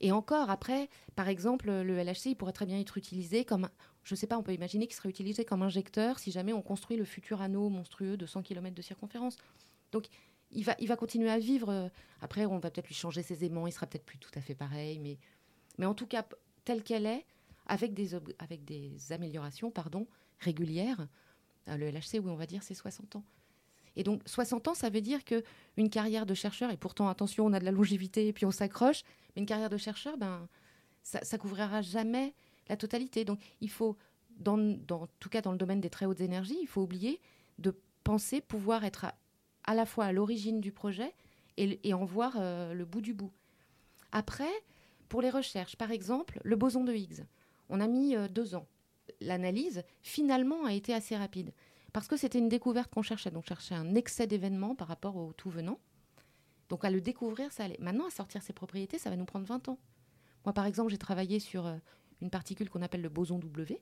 Et 0.00 0.12
encore, 0.12 0.48
après, 0.48 0.88
par 1.16 1.28
exemple, 1.28 1.68
le 1.70 2.02
LHC, 2.02 2.26
il 2.26 2.34
pourrait 2.36 2.52
très 2.52 2.66
bien 2.66 2.78
être 2.78 2.96
utilisé 2.96 3.44
comme, 3.44 3.68
je 4.04 4.14
ne 4.14 4.16
sais 4.16 4.28
pas, 4.28 4.38
on 4.38 4.44
peut 4.44 4.54
imaginer 4.54 4.86
qu'il 4.86 4.94
serait 4.94 5.08
utilisé 5.08 5.44
comme 5.44 5.62
injecteur 5.62 6.20
si 6.20 6.30
jamais 6.30 6.52
on 6.52 6.62
construit 6.62 6.96
le 6.96 7.04
futur 7.04 7.42
anneau 7.42 7.68
monstrueux 7.68 8.16
de 8.16 8.24
100 8.24 8.42
km 8.42 8.76
de 8.76 8.82
circonférence. 8.82 9.36
Donc, 9.90 10.06
il 10.52 10.64
va, 10.64 10.76
il 10.78 10.86
va 10.86 10.94
continuer 10.94 11.30
à 11.30 11.40
vivre. 11.40 11.90
Après, 12.20 12.46
on 12.46 12.58
va 12.60 12.70
peut-être 12.70 12.86
lui 12.86 12.94
changer 12.94 13.24
ses 13.24 13.44
aimants, 13.44 13.66
il 13.66 13.72
sera 13.72 13.86
peut-être 13.86 14.04
plus 14.04 14.18
tout 14.18 14.30
à 14.36 14.40
fait 14.40 14.54
pareil, 14.54 15.00
mais, 15.00 15.18
mais 15.78 15.86
en 15.86 15.94
tout 15.94 16.06
cas, 16.06 16.24
telle 16.64 16.84
qu'elle 16.84 17.06
est, 17.06 17.26
avec 17.66 17.92
des, 17.92 18.14
avec 18.38 18.64
des 18.64 19.12
améliorations, 19.12 19.72
pardon, 19.72 20.06
régulière. 20.40 21.06
Le 21.66 21.90
LHC, 21.90 22.14
oui, 22.14 22.30
on 22.30 22.36
va 22.36 22.46
dire, 22.46 22.62
c'est 22.62 22.74
60 22.74 23.16
ans. 23.16 23.24
Et 23.96 24.04
donc, 24.04 24.22
60 24.26 24.68
ans, 24.68 24.74
ça 24.74 24.90
veut 24.90 25.00
dire 25.00 25.24
que 25.24 25.42
une 25.76 25.90
carrière 25.90 26.24
de 26.24 26.34
chercheur, 26.34 26.70
et 26.70 26.76
pourtant, 26.76 27.08
attention, 27.08 27.46
on 27.46 27.52
a 27.52 27.60
de 27.60 27.64
la 27.64 27.72
longévité 27.72 28.28
et 28.28 28.32
puis 28.32 28.46
on 28.46 28.50
s'accroche, 28.50 29.02
mais 29.34 29.40
une 29.40 29.46
carrière 29.46 29.70
de 29.70 29.76
chercheur, 29.76 30.16
ben, 30.16 30.48
ça, 31.02 31.22
ça 31.24 31.36
couvrira 31.36 31.82
jamais 31.82 32.34
la 32.68 32.76
totalité. 32.76 33.24
Donc, 33.24 33.40
il 33.60 33.70
faut, 33.70 33.96
dans, 34.38 34.56
dans, 34.58 35.02
en 35.02 35.08
tout 35.18 35.28
cas 35.28 35.40
dans 35.40 35.52
le 35.52 35.58
domaine 35.58 35.80
des 35.80 35.90
très 35.90 36.06
hautes 36.06 36.20
énergies, 36.20 36.58
il 36.60 36.68
faut 36.68 36.82
oublier 36.82 37.20
de 37.58 37.74
penser 38.04 38.40
pouvoir 38.40 38.84
être 38.84 39.06
à, 39.64 39.74
la 39.74 39.84
fois 39.84 40.06
à 40.06 40.12
l'origine 40.12 40.60
du 40.60 40.72
projet 40.72 41.12
et, 41.56 41.92
en 41.92 42.04
voir 42.04 42.36
euh, 42.36 42.72
le 42.72 42.84
bout 42.84 43.00
du 43.00 43.14
bout. 43.14 43.32
Après, 44.12 44.52
pour 45.08 45.22
les 45.22 45.30
recherches, 45.30 45.76
par 45.76 45.90
exemple, 45.90 46.40
le 46.44 46.54
boson 46.54 46.84
de 46.84 46.92
Higgs, 46.92 47.24
on 47.68 47.80
a 47.80 47.88
mis 47.88 48.14
euh, 48.14 48.28
deux 48.28 48.54
ans 48.54 48.66
l'analyse, 49.20 49.82
finalement, 50.02 50.64
a 50.64 50.72
été 50.72 50.94
assez 50.94 51.16
rapide. 51.16 51.52
Parce 51.92 52.08
que 52.08 52.16
c'était 52.16 52.38
une 52.38 52.48
découverte 52.48 52.92
qu'on 52.92 53.02
cherchait. 53.02 53.30
Donc, 53.30 53.46
cherchait 53.46 53.74
un 53.74 53.94
excès 53.94 54.26
d'événements 54.26 54.74
par 54.74 54.88
rapport 54.88 55.16
au 55.16 55.32
tout 55.32 55.50
venant. 55.50 55.78
Donc, 56.68 56.84
à 56.84 56.90
le 56.90 57.00
découvrir, 57.00 57.50
ça 57.52 57.64
allait. 57.64 57.78
Maintenant, 57.80 58.06
à 58.06 58.10
sortir 58.10 58.42
ses 58.42 58.52
propriétés, 58.52 58.98
ça 58.98 59.10
va 59.10 59.16
nous 59.16 59.24
prendre 59.24 59.46
20 59.46 59.68
ans. 59.68 59.78
Moi, 60.44 60.52
par 60.52 60.66
exemple, 60.66 60.90
j'ai 60.90 60.98
travaillé 60.98 61.40
sur 61.40 61.66
euh, 61.66 61.76
une 62.20 62.30
particule 62.30 62.68
qu'on 62.68 62.82
appelle 62.82 63.02
le 63.02 63.08
boson 63.08 63.38
W, 63.38 63.80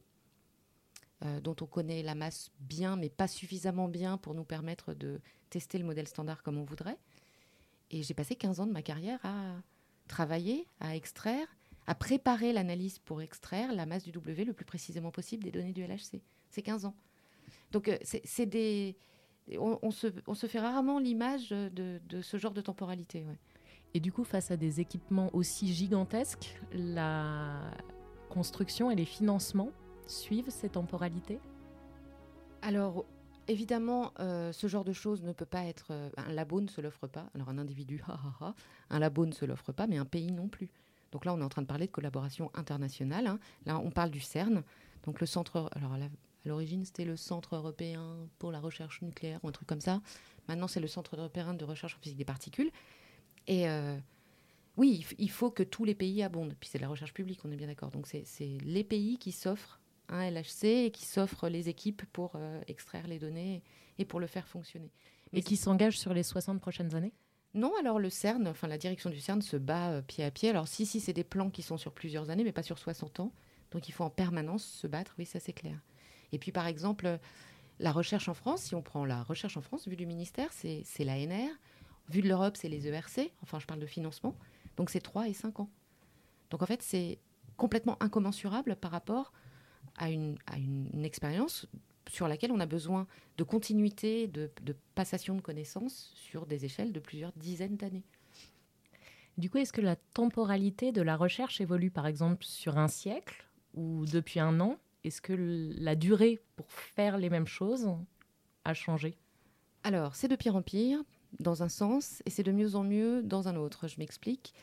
euh, 1.24 1.40
dont 1.40 1.56
on 1.60 1.66
connaît 1.66 2.02
la 2.02 2.14
masse 2.14 2.50
bien, 2.60 2.96
mais 2.96 3.08
pas 3.08 3.28
suffisamment 3.28 3.88
bien 3.88 4.18
pour 4.18 4.34
nous 4.34 4.44
permettre 4.44 4.94
de 4.94 5.20
tester 5.50 5.78
le 5.78 5.84
modèle 5.84 6.08
standard 6.08 6.42
comme 6.42 6.58
on 6.58 6.64
voudrait. 6.64 6.98
Et 7.90 8.02
j'ai 8.02 8.14
passé 8.14 8.36
15 8.36 8.60
ans 8.60 8.66
de 8.66 8.72
ma 8.72 8.82
carrière 8.82 9.20
à 9.24 9.56
travailler, 10.08 10.66
à 10.80 10.96
extraire, 10.96 11.46
à 11.86 11.94
préparer 11.94 12.52
l'analyse 12.52 12.98
pour 12.98 13.22
extraire 13.22 13.72
la 13.72 13.86
masse 13.86 14.04
du 14.04 14.12
W 14.12 14.44
le 14.44 14.52
plus 14.52 14.64
précisément 14.64 15.10
possible 15.10 15.44
des 15.44 15.50
données 15.50 15.72
du 15.72 15.84
LHC. 15.84 16.20
C'est 16.50 16.62
15 16.62 16.84
ans. 16.84 16.94
Donc, 17.72 17.88
euh, 17.88 17.96
c'est 18.02 18.46
des. 18.46 18.96
On, 19.58 19.92
se, 19.92 20.08
on, 20.26 20.34
se, 20.34 20.48
fait 20.48 20.58
rarement 20.58 20.98
l'image 20.98 21.50
de, 21.50 22.00
de, 22.08 22.20
ce 22.20 22.36
genre 22.36 22.52
de 22.52 22.60
temporalité. 22.60 23.24
Et 23.94 24.00
du 24.00 24.10
coup, 24.10 24.24
face 24.24 24.50
à 24.50 24.56
des 24.56 24.80
équipements 24.80 25.30
aussi 25.32 25.72
gigantesques, 25.72 26.60
la 26.72 27.60
construction 28.28 28.90
et 28.90 28.96
les 28.96 29.04
financements 29.04 29.70
suivent 30.08 30.50
ces 30.50 30.68
temporalités? 30.68 31.38
Alors, 32.60 33.04
évidemment, 33.46 34.12
euh, 34.18 34.50
ce 34.50 34.66
genre 34.66 34.84
de 34.84 34.92
choses 34.92 35.22
ne 35.22 35.32
peut 35.32 35.46
pas 35.46 35.64
être. 35.64 35.86
Euh, 35.90 36.10
un 36.16 36.32
labo 36.32 36.60
ne 36.60 36.68
se 36.68 36.80
l'offre 36.80 37.06
pas. 37.06 37.30
Alors, 37.34 37.48
un 37.48 37.58
individu, 37.58 38.02
un 38.90 38.98
labo 38.98 39.26
ne 39.26 39.32
se 39.32 39.44
l'offre 39.44 39.70
pas, 39.72 39.86
mais 39.86 39.96
un 39.96 40.04
pays 40.04 40.32
non 40.32 40.48
plus. 40.48 40.70
Donc 41.12 41.24
là, 41.24 41.34
on 41.34 41.40
est 41.40 41.44
en 41.44 41.48
train 41.48 41.62
de 41.62 41.66
parler 41.66 41.86
de 41.86 41.92
collaboration 41.92 42.50
internationale. 42.54 43.26
Hein. 43.26 43.38
Là, 43.64 43.78
on 43.78 43.90
parle 43.90 44.10
du 44.10 44.20
CERN, 44.20 44.62
donc 45.04 45.20
le 45.20 45.26
centre. 45.26 45.70
Alors 45.72 45.92
à 45.92 45.98
l'origine, 46.44 46.84
c'était 46.84 47.04
le 47.04 47.16
Centre 47.16 47.56
européen 47.56 48.28
pour 48.38 48.52
la 48.52 48.60
recherche 48.60 49.02
nucléaire 49.02 49.40
ou 49.42 49.48
un 49.48 49.52
truc 49.52 49.68
comme 49.68 49.80
ça. 49.80 50.00
Maintenant, 50.48 50.68
c'est 50.68 50.80
le 50.80 50.86
Centre 50.86 51.16
européen 51.16 51.54
de 51.54 51.64
recherche 51.64 51.96
en 51.96 51.98
physique 51.98 52.18
des 52.18 52.24
particules. 52.24 52.70
Et 53.46 53.68
euh, 53.68 53.98
oui, 54.76 55.06
il 55.18 55.30
faut 55.30 55.50
que 55.50 55.62
tous 55.62 55.84
les 55.84 55.94
pays 55.94 56.22
abondent. 56.22 56.54
Puis 56.58 56.68
c'est 56.70 56.78
de 56.78 56.82
la 56.82 56.88
recherche 56.88 57.14
publique, 57.14 57.40
on 57.44 57.50
est 57.50 57.56
bien 57.56 57.66
d'accord. 57.66 57.90
Donc 57.90 58.06
c'est 58.06 58.24
les 58.64 58.84
pays 58.84 59.18
qui 59.18 59.32
s'offrent 59.32 59.80
un 60.08 60.30
LHC 60.30 60.64
et 60.64 60.90
qui 60.90 61.04
s'offre 61.04 61.48
les 61.48 61.68
équipes 61.68 62.04
pour 62.12 62.32
euh, 62.36 62.60
extraire 62.68 63.06
les 63.06 63.18
données 63.18 63.62
et 63.98 64.04
pour 64.04 64.20
le 64.20 64.26
faire 64.26 64.46
fonctionner. 64.46 64.92
Mais 65.32 65.40
et 65.40 65.42
qui 65.42 65.56
s'engage 65.56 65.98
sur 65.98 66.14
les 66.14 66.22
60 66.22 66.60
prochaines 66.60 66.94
années? 66.94 67.12
Non, 67.56 67.72
alors 67.80 67.98
le 67.98 68.10
CERN, 68.10 68.46
enfin 68.48 68.68
la 68.68 68.78
direction 68.78 69.10
du 69.10 69.20
CERN 69.20 69.42
se 69.42 69.56
bat 69.56 69.90
euh, 69.90 70.02
pied 70.02 70.24
à 70.24 70.30
pied. 70.30 70.50
Alors 70.50 70.68
si, 70.68 70.86
si, 70.86 71.00
c'est 71.00 71.12
des 71.12 71.24
plans 71.24 71.50
qui 71.50 71.62
sont 71.62 71.76
sur 71.76 71.92
plusieurs 71.92 72.30
années, 72.30 72.44
mais 72.44 72.52
pas 72.52 72.62
sur 72.62 72.78
60 72.78 73.20
ans. 73.20 73.32
Donc 73.70 73.88
il 73.88 73.92
faut 73.92 74.04
en 74.04 74.10
permanence 74.10 74.64
se 74.64 74.86
battre, 74.86 75.14
oui, 75.18 75.26
ça 75.26 75.40
c'est 75.40 75.52
clair. 75.52 75.78
Et 76.32 76.38
puis 76.38 76.52
par 76.52 76.66
exemple, 76.66 77.18
la 77.78 77.92
recherche 77.92 78.28
en 78.28 78.34
France, 78.34 78.62
si 78.62 78.74
on 78.74 78.82
prend 78.82 79.04
la 79.04 79.22
recherche 79.22 79.56
en 79.56 79.62
France, 79.62 79.88
vu 79.88 79.96
du 79.96 80.06
ministère, 80.06 80.50
c'est 80.52 80.84
l'ANR. 80.98 81.50
Vu 82.08 82.22
de 82.22 82.28
l'Europe, 82.28 82.56
c'est 82.56 82.68
les 82.68 82.86
ERC. 82.86 83.32
Enfin, 83.42 83.58
je 83.58 83.66
parle 83.66 83.80
de 83.80 83.86
financement. 83.86 84.36
Donc 84.76 84.90
c'est 84.90 85.00
3 85.00 85.28
et 85.28 85.32
5 85.32 85.60
ans. 85.60 85.70
Donc 86.50 86.62
en 86.62 86.66
fait, 86.66 86.82
c'est 86.82 87.18
complètement 87.56 87.96
incommensurable 88.00 88.76
par 88.76 88.90
rapport 88.90 89.32
à 89.96 90.10
une, 90.10 90.36
expérience 91.02 91.66
sur 92.08 92.28
laquelle 92.28 92.52
on 92.52 92.60
a 92.60 92.66
besoin 92.66 93.06
de 93.36 93.44
continuité, 93.44 94.26
de, 94.26 94.50
passation 94.94 95.34
de 95.34 95.40
connaissances 95.40 96.12
sur 96.14 96.46
des 96.46 96.64
échelles 96.64 96.92
de 96.92 97.00
plusieurs 97.00 97.32
dizaines 97.36 97.76
d'années. 97.76 98.04
Du 99.38 99.50
coup, 99.50 99.58
est-ce 99.58 99.72
que 99.72 99.82
la 99.82 99.96
temporalité 99.96 100.92
de 100.92 101.02
la 101.02 101.16
recherche 101.16 101.60
évolue 101.60 101.90
par 101.90 102.06
exemple 102.06 102.44
sur 102.44 102.78
un 102.78 102.88
siècle 102.88 103.46
ou 103.74 104.06
depuis 104.06 104.40
un 104.40 104.60
an? 104.60 104.78
Est-ce 105.04 105.20
que 105.20 105.34
la 105.78 105.94
durée 105.94 106.40
pour 106.56 106.70
faire 106.70 107.18
les 107.18 107.28
mêmes 107.28 107.46
choses 107.46 107.88
a 108.64 108.72
changé? 108.72 109.16
Alors, 109.84 110.16
c'est 110.16 110.28
de 110.28 110.36
pire 110.36 110.56
en 110.56 110.62
pire 110.62 111.02
dans 111.38 111.62
un 111.62 111.68
sens 111.68 112.22
et 112.24 112.30
c'est 112.30 112.42
de 112.42 112.52
mieux 112.52 112.76
en 112.76 112.82
mieux 112.82 113.22
dans 113.22 113.46
un 113.46 113.56
autre. 113.56 113.88
Je 113.88 113.98
m'explique 113.98 114.54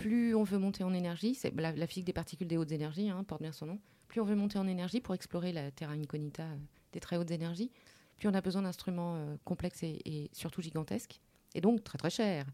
plus 0.00 0.34
on 0.34 0.44
veut 0.44 0.58
monter 0.58 0.82
en 0.82 0.94
énergie, 0.94 1.34
c'est 1.34 1.54
la, 1.54 1.86
physique 1.86 2.06
des 2.06 2.12
particules 2.12 2.46
des 2.46 2.56
hautes 2.56 2.72
énergies, 2.72 3.10
hein, 3.10 3.22
porte 3.24 3.42
bien 3.42 3.52
son 3.52 3.66
nom, 3.66 3.78
plus 4.10 4.20
on 4.20 4.24
veut 4.24 4.34
monter 4.34 4.58
en 4.58 4.66
énergie 4.66 5.00
pour 5.00 5.14
explorer 5.14 5.52
la 5.52 5.70
terra 5.70 5.92
incognita 5.92 6.42
euh, 6.42 6.56
des 6.92 6.98
très 6.98 7.16
hautes 7.16 7.30
énergies, 7.30 7.70
plus 8.16 8.28
on 8.28 8.34
a 8.34 8.40
besoin 8.40 8.62
d'instruments 8.62 9.14
euh, 9.14 9.36
complexes 9.44 9.84
et, 9.84 10.28
surtout 10.32 10.60
gigantesques, 10.60 11.20
et 11.54 11.60
donc 11.60 11.84
très 11.84 11.96
très 11.96 12.10
chers, 12.10 12.44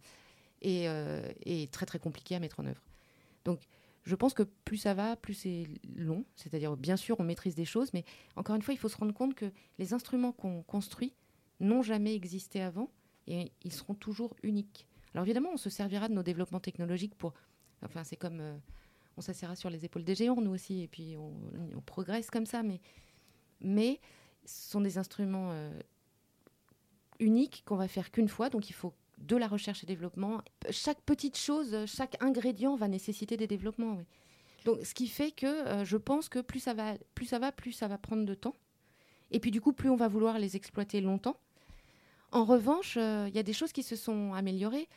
euh, 0.66 1.32
et, 1.46 1.66
très 1.68 1.86
très 1.86 1.98
compliqués 1.98 2.36
à 2.36 2.40
mettre 2.40 2.60
en 2.60 2.66
œuvre. 2.66 2.82
Donc 3.46 3.60
je 4.04 4.14
pense 4.14 4.34
que 4.34 4.42
plus 4.42 4.76
ça 4.76 4.92
va, 4.92 5.16
plus 5.16 5.32
c'est 5.32 5.66
long, 5.96 6.26
c'est-à-dire 6.34 6.76
bien 6.76 6.98
sûr 6.98 7.18
on 7.20 7.24
maîtrise 7.24 7.54
des 7.54 7.64
choses, 7.64 7.90
mais 7.94 8.04
encore 8.36 8.54
une 8.54 8.62
fois 8.62 8.74
il 8.74 8.76
faut 8.76 8.90
se 8.90 8.96
rendre 8.98 9.14
compte 9.14 9.34
que 9.34 9.50
les 9.78 9.94
instruments 9.94 10.32
qu'on 10.32 10.62
construit 10.62 11.14
n'ont 11.58 11.82
jamais 11.82 12.14
existé 12.14 12.60
avant, 12.60 12.90
et 13.28 13.50
ils 13.64 13.72
seront 13.72 13.94
toujours 13.94 14.36
uniques. 14.42 14.86
Alors 15.14 15.24
évidemment, 15.24 15.52
on 15.54 15.56
se 15.56 15.70
servira 15.70 16.08
de 16.08 16.12
nos 16.12 16.22
développements 16.22 16.60
technologiques 16.60 17.14
pour... 17.14 17.32
Enfin, 17.82 18.04
c'est 18.04 18.16
comme... 18.16 18.60
on 19.16 19.20
s'assera 19.20 19.56
sur 19.56 19.70
les 19.70 19.84
épaules 19.84 20.04
des 20.04 20.14
géants, 20.14 20.40
nous 20.40 20.52
aussi, 20.52 20.82
et 20.82 20.88
puis 20.88 21.16
on, 21.16 21.80
progresse 21.80 22.30
comme 22.30 22.46
ça, 22.46 22.62
mais, 22.62 22.80
mais 23.60 24.00
ce 24.44 24.70
sont 24.70 24.80
des 24.80 24.98
instruments 24.98 25.50
euh, 25.52 25.70
uniques 27.18 27.62
qu'on 27.66 27.76
va 27.76 27.88
faire 27.88 28.10
qu'une 28.10 28.28
fois, 28.28 28.50
donc 28.50 28.68
il 28.68 28.74
faut 28.74 28.92
de 29.18 29.36
la 29.36 29.48
recherche 29.48 29.82
et 29.82 29.86
développement. 29.86 30.42
Chaque 30.70 31.00
petite 31.00 31.38
chose, 31.38 31.74
chaque 31.86 32.22
ingrédient 32.22 32.76
va 32.76 32.88
nécessiter 32.88 33.36
des 33.36 33.46
développements. 33.46 33.98
Donc, 34.66 34.84
ce 34.84 34.94
qui 34.94 35.08
fait 35.08 35.30
que 35.30 35.46
euh, 35.46 35.84
je 35.84 35.96
pense 35.96 36.28
que 36.28 36.40
plus 36.40 36.60
ça 36.60 36.74
va, 36.74 36.94
plus 37.14 37.26
ça 37.26 37.38
va, 37.38 37.52
plus 37.52 37.72
ça 37.72 37.88
va 37.88 37.98
prendre 37.98 38.26
de 38.26 38.34
temps. 38.34 38.56
Et 39.30 39.40
puis 39.40 39.50
du 39.50 39.60
coup, 39.60 39.72
plus 39.72 39.88
on 39.88 39.96
va 39.96 40.08
vouloir 40.08 40.38
les 40.38 40.56
exploiter 40.56 41.00
longtemps. 41.00 41.36
En 42.32 42.44
revanche, 42.44 42.96
il 42.96 43.02
euh, 43.02 43.28
y 43.28 43.38
a 43.38 43.42
des 43.42 43.52
choses 43.52 43.72
qui 43.72 43.82
se 43.82 43.96
sont 43.96 44.34
améliorées. 44.34 44.88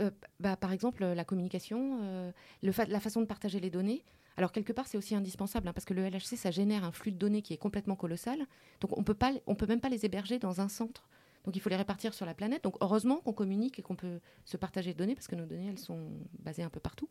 Euh, 0.00 0.10
bah, 0.40 0.56
par 0.56 0.72
exemple, 0.72 1.04
la 1.04 1.24
communication, 1.24 1.98
euh, 2.02 2.32
la 2.62 3.00
façon 3.00 3.20
de 3.20 3.26
partager 3.26 3.60
les 3.60 3.70
données. 3.70 4.04
Alors, 4.36 4.50
quelque 4.50 4.72
part, 4.72 4.88
c'est 4.88 4.98
aussi 4.98 5.14
indispensable, 5.14 5.68
hein, 5.68 5.72
parce 5.72 5.84
que 5.84 5.94
le 5.94 6.02
LHC, 6.08 6.36
ça 6.36 6.50
génère 6.50 6.82
un 6.82 6.90
flux 6.90 7.12
de 7.12 7.16
données 7.16 7.42
qui 7.42 7.52
est 7.52 7.58
complètement 7.58 7.94
colossal. 7.94 8.46
Donc, 8.80 8.96
on 8.96 9.00
ne 9.00 9.54
peut 9.54 9.66
même 9.66 9.80
pas 9.80 9.88
les 9.88 10.04
héberger 10.04 10.38
dans 10.38 10.60
un 10.60 10.68
centre. 10.68 11.08
Donc, 11.44 11.54
il 11.54 11.60
faut 11.60 11.68
les 11.68 11.76
répartir 11.76 12.14
sur 12.14 12.26
la 12.26 12.34
planète. 12.34 12.64
Donc, 12.64 12.76
heureusement 12.80 13.18
qu'on 13.18 13.32
communique 13.32 13.78
et 13.78 13.82
qu'on 13.82 13.94
peut 13.94 14.20
se 14.44 14.56
partager 14.56 14.90
les 14.90 14.94
données, 14.94 15.14
parce 15.14 15.28
que 15.28 15.36
nos 15.36 15.46
données, 15.46 15.68
elles 15.68 15.78
sont 15.78 16.10
basées 16.40 16.64
un 16.64 16.70
peu 16.70 16.80
partout. 16.80 17.08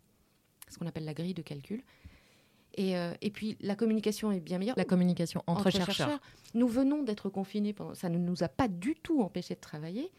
Ce 0.69 0.77
qu'on 0.77 0.87
appelle 0.87 1.05
la 1.05 1.13
grille 1.13 1.33
de 1.33 1.41
calcul. 1.41 1.83
Euh, 2.79 3.13
et, 3.21 3.29
puis 3.29 3.57
la 3.61 3.75
communication 3.75 4.31
est 4.31 4.39
bien 4.39 4.57
meilleure. 4.57 4.77
La 4.77 4.85
communication 4.85 5.43
entre, 5.47 5.69
chercheurs. 5.69 6.19
Nous 6.53 6.67
venons 6.67 7.03
d'être 7.03 7.29
confinés 7.29 7.73
pendant. 7.73 7.93
Ça 7.93 8.09
ne 8.09 8.17
nous 8.17 8.43
a 8.43 8.49
pas 8.49 8.67
du 8.67 8.95
tout 8.95 9.21
empêché 9.21 9.55
de 9.55 9.59
travailler. 9.59 10.11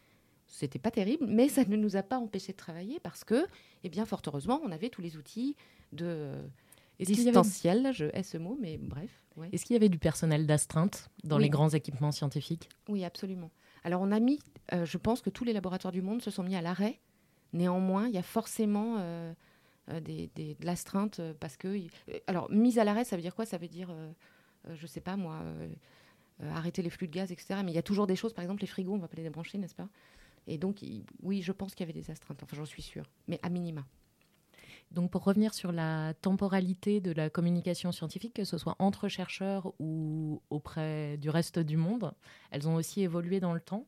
C'était 0.46 0.78
pas 0.78 0.90
terrible, 0.90 1.26
mais 1.26 1.48
ça 1.48 1.64
ne 1.64 1.76
nous 1.76 1.96
a 1.96 2.02
pas 2.02 2.18
empêché 2.18 2.52
de 2.52 2.56
travailler 2.56 3.00
parce 3.00 3.24
que, 3.24 3.46
eh 3.82 3.88
bien, 3.88 4.04
fort 4.06 4.22
heureusement, 4.26 4.60
on 4.64 4.70
avait 4.70 4.88
tous 4.88 5.00
les 5.00 5.16
outils 5.16 5.56
de 5.92 6.32
distanciel. 7.00 7.92
Je 7.92 8.06
hais 8.12 8.22
ce 8.22 8.38
mot, 8.38 8.56
mais 8.60 8.78
bref. 8.78 9.10
Est-ce 9.52 9.64
qu'il 9.64 9.74
y 9.74 9.76
avait 9.76 9.88
du 9.88 9.98
personnel 9.98 10.46
d'astreinte 10.46 11.10
dans 11.24 11.38
les 11.38 11.48
grands 11.48 11.70
équipements 11.70 12.12
scientifiques? 12.12 12.68
Oui, 12.88 13.04
absolument. 13.04 13.50
Alors 13.82 14.00
on 14.00 14.12
a 14.12 14.20
mis, 14.20 14.38
euh, 14.72 14.86
je 14.86 14.96
pense 14.96 15.20
que 15.20 15.28
tous 15.28 15.44
les 15.44 15.52
laboratoires 15.52 15.92
du 15.92 16.02
monde 16.02 16.22
se 16.22 16.30
sont 16.30 16.42
mis 16.42 16.56
à 16.56 16.62
l'arrêt. 16.62 17.00
Néanmoins, 17.52 18.08
il 18.08 18.14
y 18.14 18.18
a 18.18 18.22
forcément 18.22 18.96
euh, 18.98 19.32
euh, 19.90 20.00
des, 20.00 20.30
de 20.34 20.64
l'astreinte 20.64 21.20
euh, 21.20 21.34
parce 21.38 21.56
que. 21.56 21.68
Euh, 21.68 22.18
alors, 22.26 22.50
mise 22.50 22.78
à 22.78 22.84
l'arrêt, 22.84 23.04
ça 23.04 23.16
veut 23.16 23.22
dire 23.22 23.34
quoi? 23.34 23.44
Ça 23.44 23.58
veut 23.58 23.68
dire, 23.68 23.94
je 24.72 24.86
sais 24.86 25.00
pas 25.00 25.16
moi, 25.16 25.42
arrêter 26.40 26.80
les 26.82 26.90
flux 26.90 27.06
de 27.06 27.12
gaz, 27.12 27.30
etc. 27.30 27.60
Mais 27.64 27.72
il 27.72 27.74
y 27.74 27.78
a 27.78 27.82
toujours 27.82 28.06
des 28.06 28.16
choses, 28.16 28.32
par 28.32 28.42
exemple, 28.42 28.62
les 28.62 28.66
frigos, 28.66 28.94
on 28.94 28.98
va 28.98 29.08
pas 29.08 29.16
les 29.16 29.22
débrancher, 29.22 29.58
n'est-ce 29.58 29.74
pas? 29.74 29.88
Et 30.46 30.58
donc, 30.58 30.84
oui, 31.22 31.42
je 31.42 31.52
pense 31.52 31.74
qu'il 31.74 31.86
y 31.86 31.90
avait 31.90 31.98
des 31.98 32.10
astreintes, 32.10 32.42
enfin, 32.42 32.56
j'en 32.56 32.64
suis 32.64 32.82
sûre, 32.82 33.04
mais 33.28 33.38
à 33.42 33.48
minima. 33.48 33.84
Donc 34.90 35.10
pour 35.10 35.24
revenir 35.24 35.54
sur 35.54 35.72
la 35.72 36.14
temporalité 36.14 37.00
de 37.00 37.10
la 37.10 37.30
communication 37.30 37.90
scientifique, 37.90 38.34
que 38.34 38.44
ce 38.44 38.58
soit 38.58 38.76
entre 38.78 39.08
chercheurs 39.08 39.72
ou 39.80 40.42
auprès 40.50 41.16
du 41.16 41.30
reste 41.30 41.58
du 41.58 41.76
monde, 41.76 42.12
elles 42.50 42.68
ont 42.68 42.76
aussi 42.76 43.02
évolué 43.02 43.40
dans 43.40 43.54
le 43.54 43.60
temps, 43.60 43.86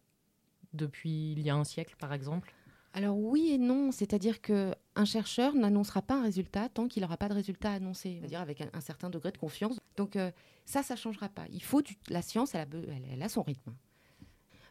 depuis 0.72 1.32
il 1.32 1.40
y 1.40 1.50
a 1.50 1.54
un 1.54 1.64
siècle 1.64 1.94
par 1.98 2.12
exemple 2.12 2.54
alors 2.96 3.18
oui 3.18 3.50
et 3.52 3.58
non, 3.58 3.92
c'est-à-dire 3.92 4.40
que 4.40 4.74
un 4.94 5.04
chercheur 5.04 5.54
n'annoncera 5.54 6.00
pas 6.00 6.14
un 6.14 6.22
résultat 6.22 6.70
tant 6.70 6.88
qu'il 6.88 7.02
n'aura 7.02 7.18
pas 7.18 7.28
de 7.28 7.34
résultat 7.34 7.72
annoncé, 7.72 8.16
c'est-à-dire 8.18 8.40
avec 8.40 8.62
un, 8.62 8.80
certain 8.80 9.10
degré 9.10 9.30
de 9.30 9.36
confiance. 9.36 9.78
Donc 9.98 10.16
euh, 10.16 10.30
ça, 10.64 10.82
ça 10.82 10.96
changera 10.96 11.28
pas. 11.28 11.44
Il 11.52 11.62
faut 11.62 11.82
la 12.08 12.22
science, 12.22 12.54
elle 12.54 13.22
a, 13.22 13.28
son 13.28 13.42
rythme. 13.42 13.74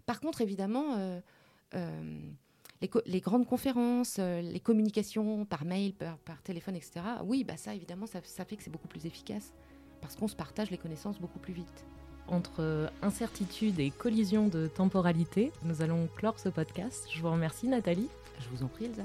Par 0.08 0.20
contre, 0.20 0.42
évidemment, 0.42 0.96
euh, 0.98 1.22
euh, 1.74 2.20
les, 3.06 3.20
grandes 3.20 3.48
conférences, 3.48 4.18
les 4.18 4.60
communications 4.60 5.46
par 5.46 5.66
mail, 5.66 5.94
par, 5.94 6.42
téléphone, 6.44 6.76
etc. 6.76 7.02
Oui, 7.24 7.44
bah 7.44 7.58
ça, 7.58 7.74
évidemment, 7.74 8.06
ça 8.06 8.22
fait 8.22 8.56
que 8.56 8.64
c'est 8.64 8.70
beaucoup 8.70 8.88
plus 8.88 9.06
efficace 9.06 9.54
parce 10.02 10.16
qu'on 10.16 10.28
se 10.28 10.36
partage 10.36 10.70
les 10.70 10.78
connaissances 10.78 11.20
beaucoup 11.20 11.40
plus 11.40 11.54
vite 11.54 11.86
entre 12.28 12.92
incertitude 13.02 13.80
et 13.80 13.92
collision 13.92 14.48
de 14.48 14.68
temporalité, 14.68 15.52
nous 15.64 15.82
allons 15.82 16.08
clore 16.16 16.40
ce 16.40 16.50
podcast. 16.50 17.08
Je 17.14 17.22
vous 17.22 17.32
remercie 17.32 17.68
Nathalie. 17.68 18.10
Je 18.40 18.50
vous 18.50 18.64
en 18.64 18.68
prie 18.68 18.86
Elsa. 18.86 19.04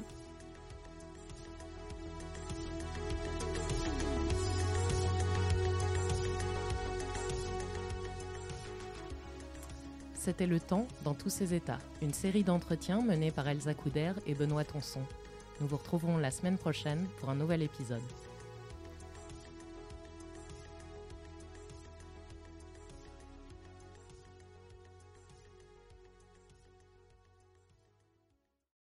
C'était 10.22 10.46
Le 10.46 10.60
Temps 10.60 10.86
dans 11.02 11.14
tous 11.14 11.30
ses 11.30 11.54
états, 11.54 11.78
une 12.02 12.12
série 12.12 12.44
d'entretiens 12.44 13.00
menés 13.00 13.30
par 13.30 13.48
Elsa 13.48 13.72
Couder 13.72 14.12
et 14.26 14.34
Benoît 14.34 14.64
Tonson. 14.64 15.00
Nous 15.62 15.66
vous 15.66 15.78
retrouverons 15.78 16.18
la 16.18 16.30
semaine 16.30 16.58
prochaine 16.58 17.06
pour 17.18 17.30
un 17.30 17.34
nouvel 17.34 17.62
épisode. 17.62 18.02